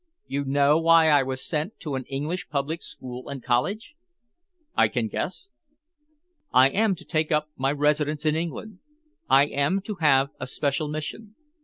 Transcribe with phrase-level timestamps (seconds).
[0.25, 3.93] You know why I was sent to an English public school and college?"
[4.75, 5.49] "I can guess."
[6.51, 8.79] "I am to take up my residence in England.
[9.29, 11.35] I am to have a special mission.